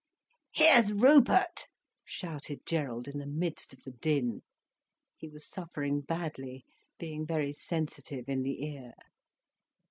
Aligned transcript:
"Here's 0.51 0.91
Rupert!" 0.91 1.67
shouted 2.03 2.65
Gerald 2.65 3.07
in 3.07 3.19
the 3.19 3.27
midst 3.27 3.71
of 3.71 3.81
the 3.83 3.91
din. 3.91 4.41
He 5.15 5.29
was 5.29 5.47
suffering 5.47 6.01
badly, 6.01 6.65
being 6.97 7.23
very 7.23 7.53
sensitive 7.53 8.27
in 8.27 8.41
the 8.41 8.65
ear. 8.65 8.93